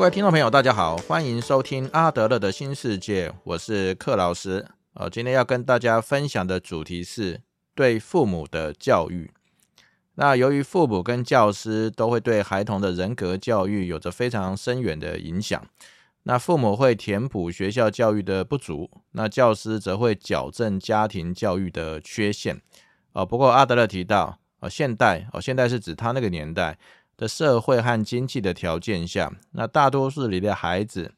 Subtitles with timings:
[0.00, 4.66] 各位听众朋友，大家好，欢迎收听阿德勒的新世界，我是克老师。
[4.94, 7.42] 呃，今天要跟大家分享的主题是
[7.74, 9.30] 对父母的教育。
[10.14, 15.62] 那由于父母跟教师都会对孩童的人格教育有着非常深远的影响。
[16.22, 22.58] 那父母会填补学校教育的不足，那教师则会矫正家庭教育的缺陷。
[23.12, 26.78] 哦，不过阿德勒提到，哦，现代，哦，现代是指他那个年代。
[27.20, 31.12] 的社会和经济的条件下，那大多数里的孩子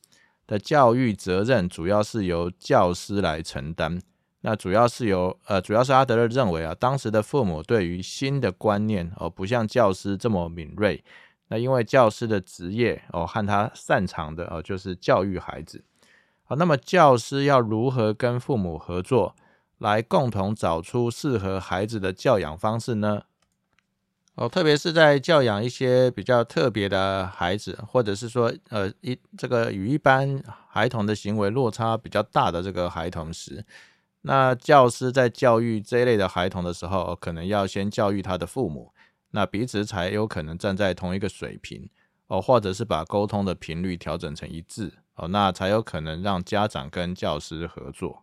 [0.49, 4.03] 的教育责任主要是由教师来承担。
[4.41, 11.05] 那主要是由呃，主要是阿德勒认为啊，当时的父母对于新的观念哦，不像教师这么敏锐。
[11.47, 15.85] 那因为教师的职业哦，和他擅长的哦，就是教育孩子。
[16.43, 19.37] 好，那么教师要如何跟父母合作，
[19.79, 23.23] 来共同找出适合孩子的教养方式呢？
[24.35, 33.63] 哦，特别是在教养一些比较特别的孩子，或者是说，呃，一这个与一般孩童的行为落差比较大的这个孩童时，
[34.23, 38.91] 那教师在教育这一类的孩童的时候，可能要先教育他的父母，
[39.33, 41.91] 那彼此才有可能站在同一个水平，
[42.29, 48.23] 哦，或者是把沟通的频率调整成一致，哦，那才有可能让家长跟教师合作。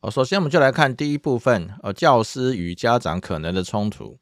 [0.00, 4.18] 哦，首先我们就来看第一部分，哦，教师与家长可能的冲突。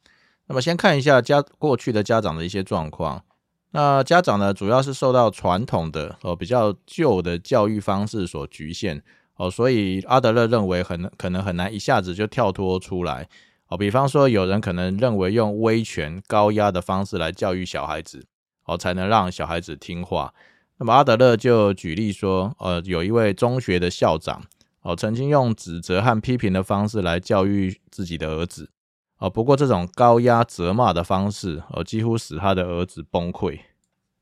[0.47, 3.23] 那么先看一下家过去的家长的一些状况。
[3.71, 9.03] 那家长呢，主要是受到传统的哦比较旧的教育方式所局限
[9.37, 13.29] 哦，所以阿德勒认为很可能很难一下子就跳脱出来
[13.67, 13.77] 哦。
[13.77, 18.25] 比方说，有人可能认为用威权高压的方式来教育小孩子
[18.67, 20.33] 哦，才能让小孩子听话。
[20.79, 24.41] 那么阿德勒就举例说，呃，有一位中学的校长
[24.83, 28.71] 哦，曾经用指责和批评的方式来教育自己的儿子。
[29.19, 33.59] 哦，不过这种高压责骂的方式，哦，几乎使他的儿子崩溃。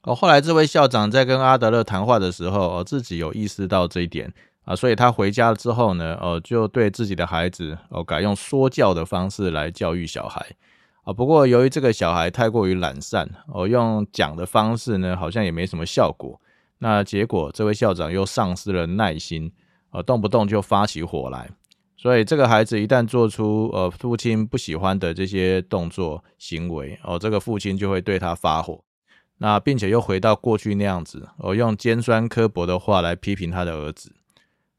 [0.03, 4.33] 哦，后来这位校长在跟阿德勒谈话的时候，哦，自己有意识到这一点
[4.65, 10.45] 啊，所以他回家了之后呢，哦，就对自己的孩子，哦，改用说教的方式来教育小孩。
[11.05, 16.41] 啊，不过由于这个小孩太过于懒散，哦，用讲的方式呢，好像也没什么效果。
[16.79, 19.53] 那结果，这位校长又丧失了耐心，
[19.91, 21.51] 呃，动不动就发起火来。
[22.03, 28.83] 所以这个孩子一旦做出呃父亲不喜欢的这些动作行为哦，这个父亲就会对他发火，
[29.39, 34.13] 那并且又回到过去那样子哦，用尖酸刻薄的话来批评他的儿子。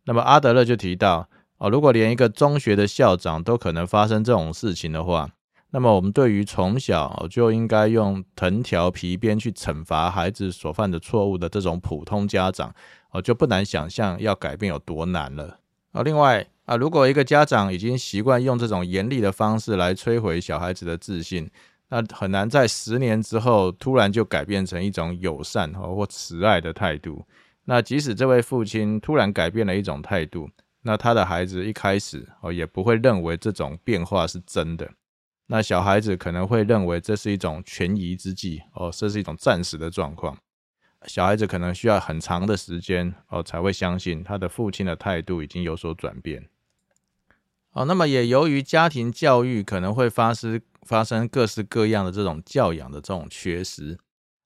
[0.03, 1.29] 那么阿德勒就提到
[1.59, 5.29] 哦，如果连一个中学的校长都可能发生这种事情的话，
[5.69, 12.75] 那么我们对于从小就应该用藤条皮鞭去惩罚孩子所犯的错误的这种普通家长
[13.11, 15.59] 哦，就不难想象要改变有多难了
[15.93, 16.03] 啊。
[16.03, 16.45] 另外。
[16.65, 21.49] 啊，如果一个家长已经习惯用这种严厉的方式来摧毁小孩子的自信，
[21.89, 27.25] 那很难在十年之后突然就改变成一种友善或慈爱的态度。
[27.65, 30.49] 那即使这位父亲突然改变了一种态度，
[30.81, 34.89] 那他的孩子一开始哦也不会认为这种变化是真的。
[35.47, 40.37] 那小孩子可能会认为这是一种权宜之计哦，这是一种暂时的状况。
[41.05, 46.47] 小孩子可能需要很长的时间哦才会相信他的父亲的态度已经有所转变。
[47.73, 53.97] 哦，那么也由于家庭教育可能会发生发生各式各样的这种教养的这种缺失，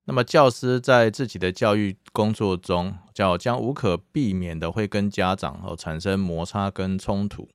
[0.06, 7.50] 那么教师在自己的教育工作中，叫将无可避免的会跟家长哦产生摩擦跟冲突。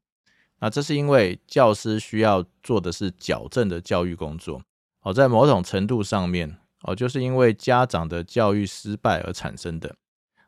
[0.60, 4.62] 那这是因为教师需要做的是矫正的教育工作，
[5.00, 9.96] 哦，在某种程度上面哦，就是因为家长的教育失败而产生的。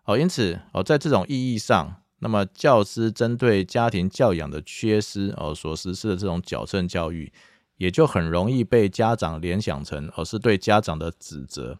[0.05, 2.03] 哦，因此哦，在这种意义上。
[2.21, 7.31] 那么，教师针对家庭教养的缺失哦，所实施的这种矫正教育，
[7.77, 11.79] 也就很容易被家长联想成哦是对家长的指责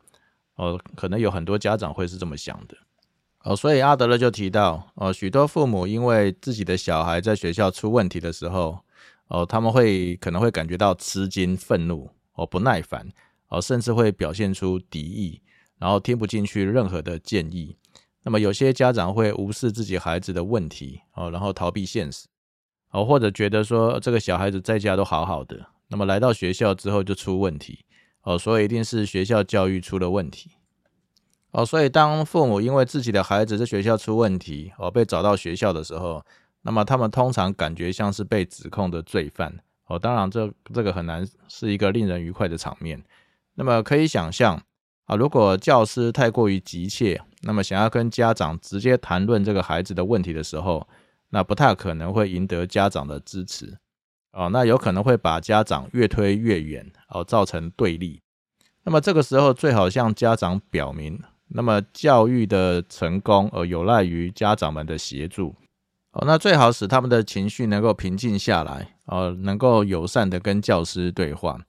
[0.57, 2.77] 哦，可能有很多家长会是这么想的
[3.45, 3.57] 哦。
[3.57, 8.81] 所以阿德勒就提到哦，许多父母因为自己的小孩在学校出问题的时候
[9.29, 13.09] 哦，他们会可能会感觉到吃惊、愤怒哦、不耐烦
[13.49, 15.41] 哦，甚至会表现出敌意，
[15.79, 17.77] 然后听不进去任何的建议。
[18.27, 22.27] 那么有些家长会无视自己孩子的问题哦，然后逃避现实
[22.91, 27.85] 哦，或者觉得说这个小孩子在家都好好的，那么来到学校之后就出问题
[28.23, 30.53] 哦，所以一定是学校教育出了问题
[31.51, 31.67] 哦。
[31.67, 36.25] 所以当父母因为自己的孩子在学校出问题哦，被找到学校的时候，
[36.63, 39.55] 那么他们通常感觉像是被指控的罪犯
[39.87, 39.99] 哦。
[39.99, 43.05] 当然，这这个很难是一个令人愉快的场面。
[43.55, 44.61] 那么可以想象。
[45.07, 50.87] 啊，如果教师太过于急切，那么想要跟家长直接谈论这个孩子的问题的时候，
[51.31, 53.79] 那不太可能会赢得家长的支持。
[54.33, 58.21] 哦，那有可能会把家长越推越远，哦，造成对立。
[58.83, 65.55] 那么这个时候最好向家长表明，那么教育的成功而有赖于家长们的协助。
[66.13, 71.61] 哦，那最好使他们的情绪能够平静下来，呃，能够友善的跟教师对话。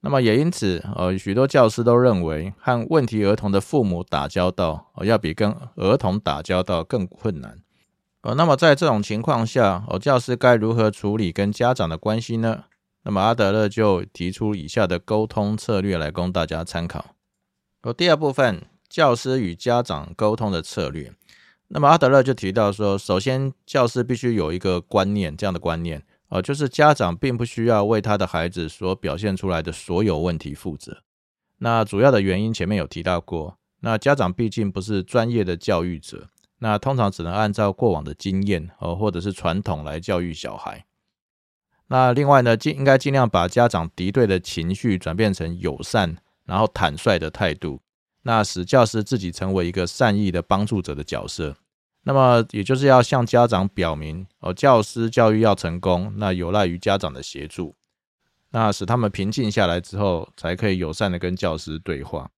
[0.00, 7.58] 那么也因此，呃，许多教师都认为和问题儿童的父母打交道，呃，要比跟儿童打交道更困难。
[8.22, 12.64] 呃，那么在这种情况下，哦，教师该如何处理跟家长的关系呢？
[13.02, 17.14] 那么阿德勒就提出以下的沟通策略来供大家参考。
[17.82, 21.12] 哦，第二部分，教师与家长沟通的策略。
[21.68, 31.02] 那么阿德勒就提到说，首先教师必须有一个观念，这样的观念，呃，就是家长并不需要为他的孩子所表现出来的所有问题负责。
[31.58, 36.28] 那主要的原因前面有提到过，那家长毕竟不是专业的教育者，
[36.58, 40.84] 那通常只能按照过往的经验，呃，或者是传统来教育小孩。
[41.88, 47.80] 那另外呢，尽应该尽量把家长敌对的情绪转变成友善，然后坦率的态度。
[48.22, 51.56] 那使教师自己成为一个善意的帮助者的角色，
[52.08, 57.76] 那么也就是要向家长表明，哦，教师教育要成功，那有赖于家长的协助。
[58.52, 62.30] 那使他们平静下来之后，才可以友善的跟教师对话。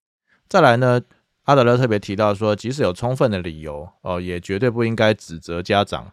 [0.49, 1.01] 再来呢，
[1.45, 6.13] 阿德勒特别提到说，即使有充分的理由，哦，也绝对不应该指责家长，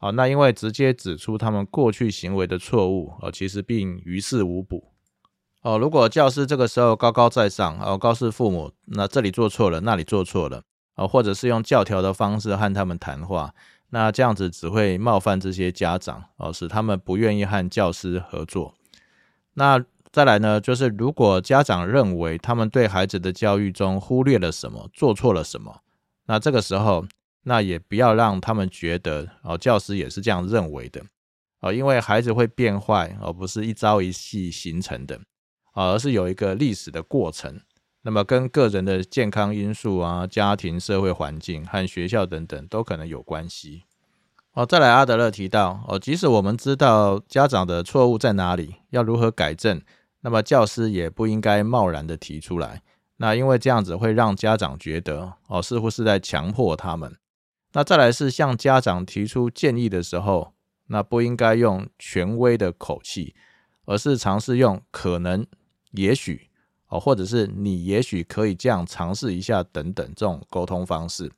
[0.00, 4.92] 啊，那因为直接指出他们过去行为的错误，哦，其实并于事无补。
[5.62, 10.62] 哦，如果教师这个时候高高在上，哦，告诉父母，那这里做错了，那里做错了，
[10.98, 13.54] 哦，或者是用教条的方式和他们谈话，
[13.90, 18.74] 那这样子只会冒犯这些家长，哦，使他们不愿意和教师合作。
[19.54, 25.80] 那再来呢，就是如果家长认为他们对孩子的教育中忽略了什么，做错了什么，
[26.26, 27.06] 那这个时候，
[27.44, 31.02] 那也不要让他们觉得，哦，教师也是这样认为的，
[31.60, 35.20] 哦，因为孩子会变坏，而不是一朝一夕形成的。
[35.74, 37.60] 而是有一个历史的过程，
[38.02, 43.84] 那么跟个人的健康因素啊、家庭、社会环境和学校等等都可能有关系。
[44.54, 49.80] 哦，再来，阿德勒提到，哦，即使我们知道家长的错误在哪里，要如何改正，
[50.22, 52.82] 那么教师也不应该贸然的提出来。
[53.18, 57.16] 那因为这样子会让家长觉得，哦，似乎是在强迫他们。
[57.72, 60.54] 那再来是向家长提出建议的时候，
[60.86, 63.34] 那不应该用权威的口气，
[63.84, 65.46] 而是尝试用可能。
[65.92, 66.47] 也许
[66.88, 71.30] 哦，或者是你也许可以这样尝试一下等等这种沟通方式。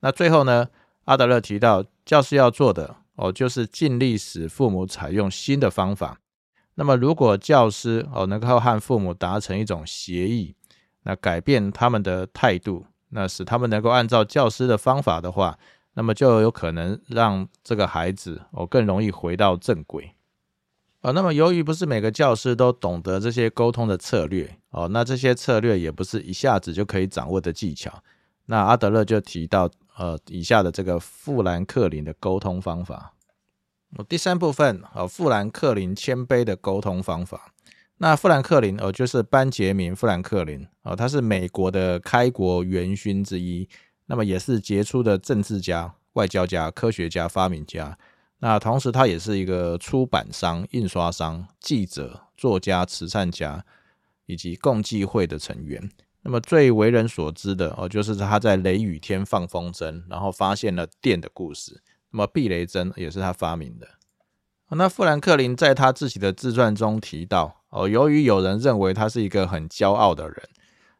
[0.00, 0.68] 那最后呢，
[1.04, 6.20] 阿德勒提到教师要做的哦，就是尽力使父母采用新的方法。
[6.74, 10.54] 那么如果教师哦能够和父母达成一种协议，
[11.02, 15.58] 那改变他们的态度，那使他们能够按照教师的方法的话，
[15.94, 20.12] 那么就有可能让这个孩子哦更容易回到正轨。
[21.08, 28.02] 啊，那么由于不是每个教师都懂得这些沟通的策略哦，那这些策略也不是一下子就可以掌握的技巧。
[28.44, 33.14] 那阿德勒就提到呃以下的这个富兰克林的沟通方法。
[34.06, 37.54] 第三部分啊，富兰克林谦卑的沟通方法。
[37.96, 43.66] 那富兰克林哦，就是班杰明富兰克林哦，他是美国的开国元勋之一，
[44.04, 47.96] 那么也是杰出的政治家、外交家、科学家、发明家。
[48.40, 53.64] 那同时，他也是一个出版商、印刷商、记者、作家、慈善家
[54.26, 55.90] 以及共济会的成员。
[56.22, 61.82] 那么最为人所知的哦，就是他在雷雨天放风筝，然后发现了电的故事。
[62.10, 63.88] 那么避雷针也是他发明的。
[64.70, 70.48] 那富兰克林在他自己的自传中提到哦，由于有人认为他是一个很骄傲的人，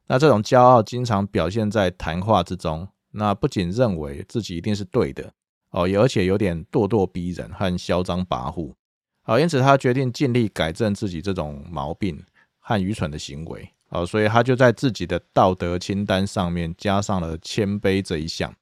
[0.06, 2.88] 那这种骄傲经常表现在谈话之中。
[3.10, 5.32] 那不仅认为自己一定是对的。
[5.70, 8.72] 哦，而且有点咄咄逼人和嚣张跋扈，
[9.22, 12.18] 好，因此他决定尽力改正自己这种毛病
[12.58, 18.54] 和愚蠢的行为，哦，所以他就在自己的道德清单上面加上了谦卑这一项，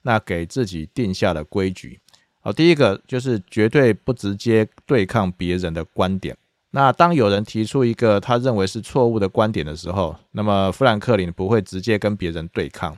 [0.00, 2.00] 那给自己定下了规矩，
[2.40, 6.34] 好，第一个就是绝对不直接对抗别人的观点，
[6.70, 12.96] 那当有人提出一个他认为是错误的观点的时候，那么富兰克林不会直接跟别人对抗，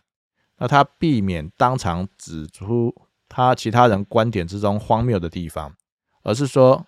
[0.58, 2.94] 那他避免当场指出。
[3.28, 5.74] 他其他人观点之中荒谬的地方，
[6.22, 6.86] 而是说，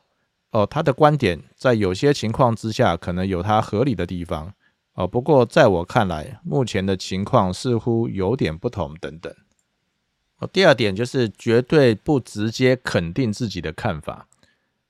[0.50, 4.52] 哦，他的观点在有些情况之下可能有他合理的地方，
[4.94, 9.32] 哦，不过在我看来，目前的情况似乎有点不同等等。
[10.38, 14.26] 哦，第二点就是绝对不直接肯定自己的看法，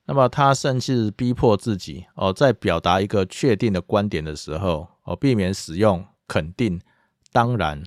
[0.07, 6.81] 那么他甚至逼迫自己，哦，在表达一个确定的观点的时候，哦，避免使用肯定、
[7.33, 7.83] 当然。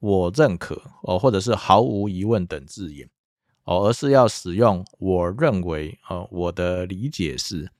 [0.00, 3.08] 我认可哦，或者是毫无疑问等字眼
[3.64, 7.70] 哦，而是要使用我认为哦，我的理解是，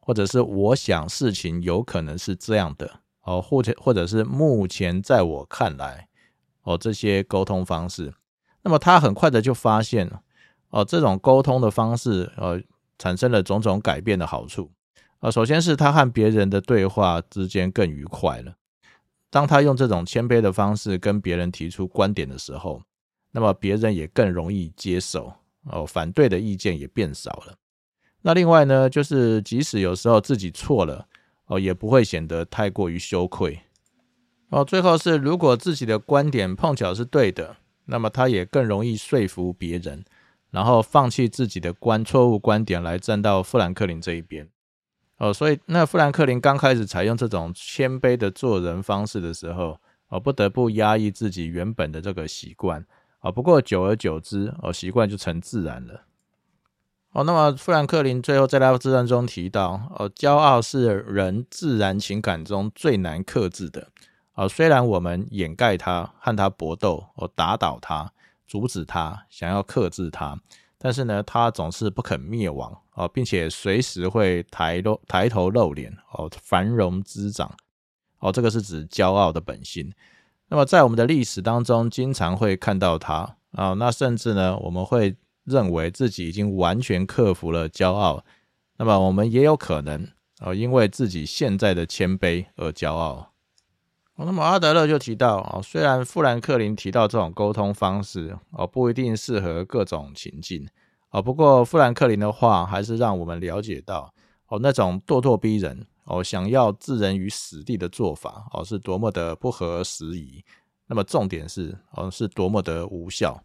[0.00, 6.08] 或者是我想事情有可能是这样的哦，或者或者是目前在我看来
[6.62, 8.14] 哦这些沟通方式。
[8.62, 10.10] 那么他很快的就发现
[10.70, 12.60] 哦这种沟通的方式呃
[12.98, 14.70] 产生了种种改变的好处。
[15.18, 18.54] 啊，首先是他和别人的对话之间更愉快了。
[19.30, 22.82] 当他用这种谦卑的方式跟别人提出观点的时候，
[23.30, 25.32] 那么别人也更容易接受
[25.64, 27.54] 哦，反对的意见也变少了。
[28.22, 31.06] 那另外呢，就是即使有时候自己错了
[31.46, 33.60] 哦，也不会显得太过于羞愧
[34.48, 34.64] 哦。
[34.64, 37.56] 最后是，如果自己的观点碰巧是对的，
[37.86, 40.04] 那么他也更容易说服别人，
[40.50, 44.48] 然后放弃自己的观错误观点来站到富兰克林这一边。
[45.20, 52.82] 哦，所以那富兰克林刚开始采用这种谦卑的做人方式的时候，哦，不得不压抑自己原本的这个习惯，
[53.18, 56.04] 啊，不过久而久之，哦，习惯就成自然了。
[57.12, 63.88] 哦，那么富兰克林最后在他自传中提到，哦，骄傲是人自然情感中最难克制的，
[64.32, 68.10] 啊，虽然我们掩盖它，和它搏斗，哦，打倒它，
[68.46, 70.40] 阻止它，想要克制它。
[70.82, 77.54] 但是呢，他总是不肯灭亡哦，并且随时会抬露抬头露脸哦，繁荣滋长
[78.20, 79.92] 哦，这个是指骄傲的本性。
[80.48, 88.24] 那么在我们的历史当中，经常会看到他啊，那甚至呢，我们会认为自己已经完全克服了骄傲。
[88.78, 90.08] 那么我们也有可能
[90.40, 93.29] 哦，因为自己现在的谦卑而骄傲。
[94.24, 100.68] 那么阿德勒就提到啊，虽然富兰克林提到这种沟通方式哦，不一定适合各种情境
[101.10, 104.12] 哦，不过富兰克林的话还是让我们了解到
[104.48, 110.44] 哦，那种咄咄逼人哦，想要置人于死地的做法哦，是多么的不合时宜。
[110.86, 113.42] 那么重点是哦，是多么的无效。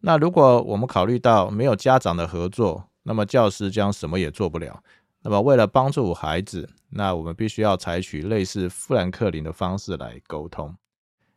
[0.00, 4.82] 那如果我们考虑到没有家长的合作，那么教师将什么也做不了。
[5.22, 6.68] 那么为了帮助孩子。
[6.90, 10.74] 那我们必须要采取类似富兰克林的方式来沟通，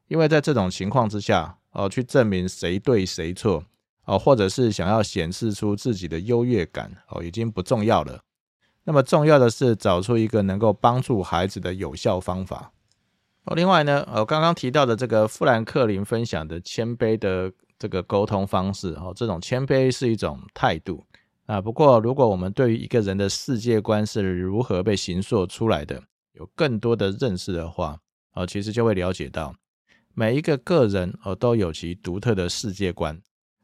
[0.08, 3.66] 因为在这种情况之下，哦，去证明谁对谁错，
[4.06, 8.22] 哦，或者是想要显示出自己的优越感，哦，已经不重要了。
[8.86, 12.72] 那么重要的是找出一个能够帮助孩子的有效方法。
[13.44, 21.04] 哦，另外呢，呃，刚刚提到的这个富兰克林分享的谦卑的这个沟通方式，哦，这种谦卑是一种态度。
[21.52, 28.00] 啊，不过如果我们对于一个人的世界观是如何被形塑出来的，有更多的认识的话，
[28.32, 29.54] 啊，其实就会了解到
[30.14, 33.22] 每一个个人哦都有其独特的世界观，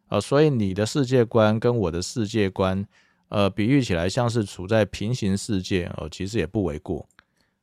[0.10, 2.86] 啊，所以你的世界观跟我的世界观，
[3.30, 7.08] 呃，比喻起来像是处在平行世界哦，其实也不为过。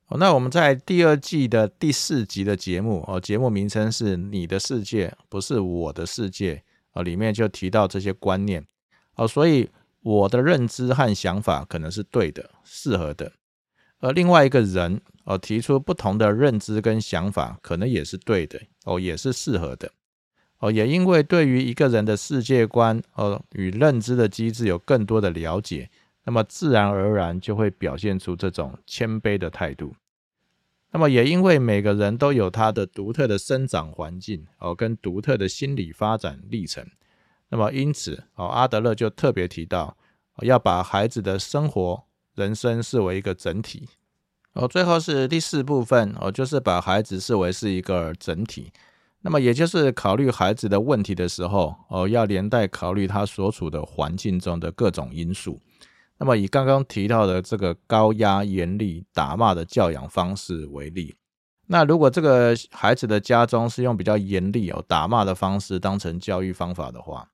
[0.07, 6.63] 哦，那我们在第二季的第四集的节目哦，节目名称是你的世界不是我的世界
[6.95, 8.65] 哦，里面就提到这些观念
[9.17, 9.69] 哦，所以。
[10.05, 13.33] 我的认知和想法可能是对的、适合的，
[14.01, 19.91] 而另外一个人哦提出不同的认知跟想法，可能也是对的哦，也是适合的
[20.59, 20.71] 哦。
[20.71, 25.91] 也因为对于一个人的世界观哦与认知的机制有更多的了解，
[26.25, 29.95] 那么自然而然就会表现出这种谦卑的态度。
[30.91, 36.87] 那么也因为每个人都有他的独特的生长环境哦，跟独特的心理发展历程。
[37.51, 39.97] 那么，因此，哦，阿德勒就特别提到，
[40.43, 43.89] 要把孩子的生活、人生视为一个整体。
[44.55, 48.73] 哦，最后是第四部分，哦，就是把孩子视为是一个整体。
[49.23, 55.61] 那么，也就是考虑孩子的问题的时候，哦，要连带考虑他所处的环境中的各种因素。
[56.19, 61.17] 那么，以刚刚提到的这个高压、严厉、打骂的教养方式为例，
[61.67, 67.29] 那如果这个孩子的家中是用比较严厉、哦打骂的方式当成教育方法的话，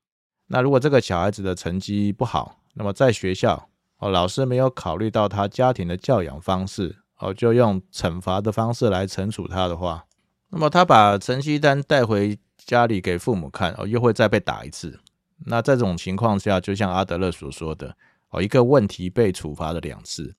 [0.52, 10.06] 那如果这个小孩子的成绩不好，那么在学校哦，老师没有考虑到他家庭的教养方式哦，就用惩罚的方式来惩处他的话，
[10.48, 14.98] 那么他把成绩单带回家里给父母看哦，又会再被打一次。
[15.46, 17.96] 那这种情况下，就像阿德勒所说的
[18.30, 20.34] 哦，一个问题被处罚了两次，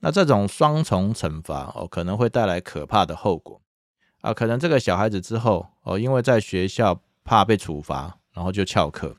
[0.00, 3.60] 那这种双重惩罚哦，可能会带来可怕的后果
[4.22, 9.16] 啊，可能这个小孩子之后哦，因为在学校怕被处罚，然后就翘课。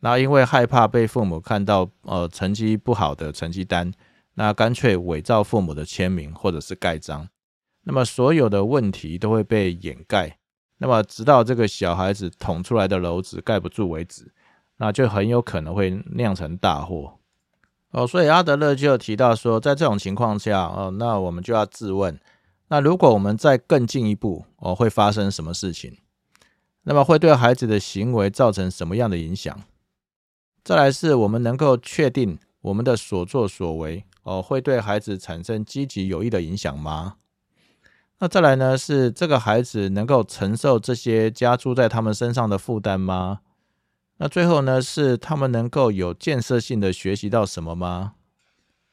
[0.00, 3.92] 那因为害怕被父母看到，呃，成绩不好的成绩单，
[4.34, 7.28] 那干脆伪造父母的签名或者是盖章，
[7.84, 10.38] 那么所有的问题都会被掩盖，
[10.78, 14.32] 那么直到这个小孩子捅出来的篓子盖不住为止，
[14.76, 17.18] 那就很有可能会酿成大祸。
[17.92, 22.20] 哦，所以阿德勒就提到说，在这种情况下，哦，那我们就要自问，
[22.68, 25.96] 那如果我们再更进一步，哦，会发生什么事情？
[26.82, 29.58] 那么会对孩子的行为造成什么样的影响？
[30.66, 37.18] 再来是我们能够确定我们的所作所为哦，会对孩子产生积极有益的影响吗？
[38.18, 43.42] 那再来呢，是这个孩子能够承受这些加诸在他们身上的负担吗？
[44.16, 48.14] 那最后呢，是他们能够有建设性的学习到什么吗？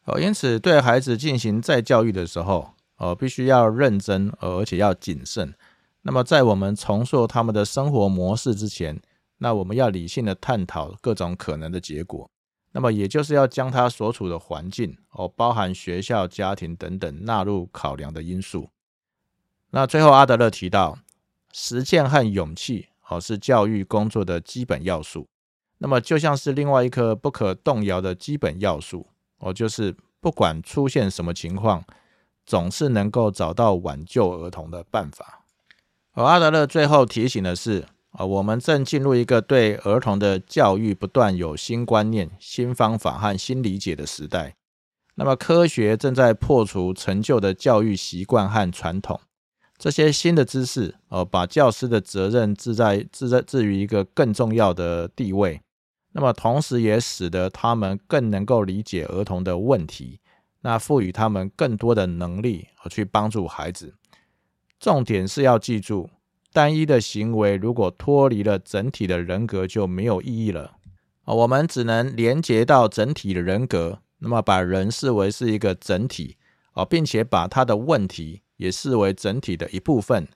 [0.06, 5.56] 哦，因此对孩子进行再教育的时候，哦，必须要认真，而且要谨慎。
[6.04, 9.02] 那么在我们重塑他们的生活模式之前，
[9.44, 12.32] 那我们要理性的探讨各种可能的结果。
[12.72, 18.70] 那么也就是要将他所处的环境，哦，包含学校、家庭等等纳入考量的因素。
[19.72, 20.98] 那最后阿德勒提到，
[21.52, 22.88] 实践和勇气。
[23.10, 25.28] 哦，是教育工作的基本要素。
[25.78, 29.06] 那么，就像是另外一颗不可动摇的基本要素，
[29.40, 31.84] 哦，就是不管出现什么情况，
[32.46, 35.46] 总是能够找到挽救儿童的办法。
[36.14, 44.56] 而阿德勒最后提醒的是，啊，我们正进入一个对儿童的教育不断有新观念、新方法和新理解的时代。
[45.16, 49.20] 那么，科学正在破除陈旧的教育习惯和传统。
[49.78, 55.60] 这些新的知识，呃，把教师的责任置在置在置于一个更重要的地位。
[56.12, 60.20] 那么，同时也使得他们更能够理解儿童的问题，
[60.62, 63.96] 那赋予他们更多的能力，而去帮助孩子。
[64.80, 66.10] 重点是要记住，
[66.54, 70.78] 单一的行为如果脱离了整体的人格，就没有意义了。
[71.26, 76.38] 我们只能连接到整体的人格，那么把人视为是一个整体，
[76.74, 78.44] 哦，并且把他的问题。
[78.58, 80.28] 也视为整体的一部分，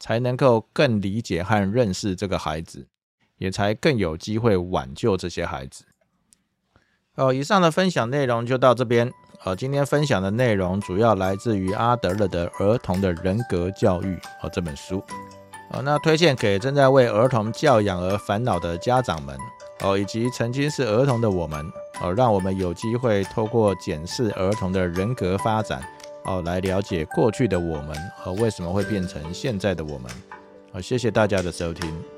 [0.00, 2.88] 才能够更理解和认识这个孩子，
[3.36, 5.84] 也才更有机会挽救这些孩子。
[7.14, 9.12] 哦，以上的分享内容就到这边。
[9.44, 15.04] 呃，今天分享的内容主要来自于阿德勒的《儿童的人格教育》哦这本书。
[15.76, 19.36] 哦，那推荐给正在为儿童教养而烦恼的家长们
[19.82, 25.82] 哦，以及曾经是儿童的我们哦，让我们有机会透过检视儿童的人格发展。
[26.24, 30.10] 哦，来了解过去的我们和为什么会变成现在的我们。
[30.72, 32.15] 好，谢谢大家的收听。